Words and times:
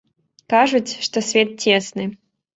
Кажуць, 0.53 0.97
што 1.09 1.23
свет 1.29 1.55
цесны. 1.69 2.11